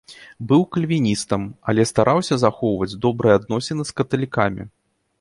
[0.51, 1.41] Быў кальвіністам,
[1.73, 4.63] але стараўся захоўваць добрыя адносіны з каталікамі.